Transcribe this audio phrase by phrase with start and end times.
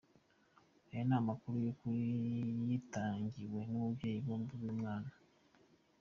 [0.89, 2.01] Aya ni amakuru y’ukuri
[2.69, 5.11] yitangiwe n’ababyeyi bombi b’uyu mwana.